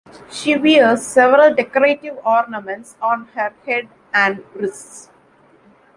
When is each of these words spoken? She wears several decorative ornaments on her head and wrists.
She 0.31 0.57
wears 0.57 1.05
several 1.05 1.53
decorative 1.53 2.17
ornaments 2.25 2.95
on 3.03 3.25
her 3.35 3.53
head 3.67 3.87
and 4.11 4.43
wrists. 4.55 5.11